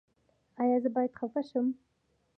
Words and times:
ایا 0.61 0.77
زه 0.83 0.89
باید 0.95 1.17
خفه 1.19 1.41
شم؟ 1.49 1.67